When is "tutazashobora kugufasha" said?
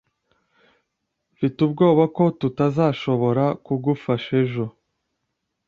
2.39-4.29